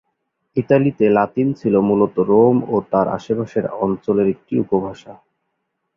ইতালিতে 0.57 1.05
লাতিন 1.09 1.47
ছিল 1.53 1.73
মূলত 1.81 2.15
রোম 2.29 2.57
ও 2.67 2.75
তার 2.91 3.07
আশেপাশের 3.09 3.65
অঞ্চলের 3.81 4.27
একটি 4.27 4.53
উপভাষা। 4.59 5.13